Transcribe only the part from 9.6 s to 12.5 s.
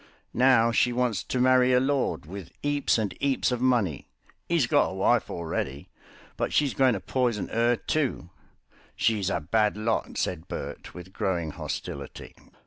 lot," said Bert with growing hostility.